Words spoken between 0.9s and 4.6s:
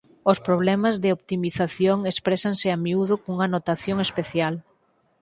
de optimización exprésanse a miúdo cunha notación especial.